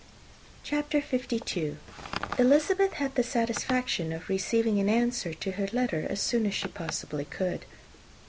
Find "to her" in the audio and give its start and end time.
5.35-5.67